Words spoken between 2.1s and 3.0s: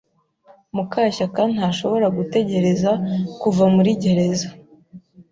gutegereza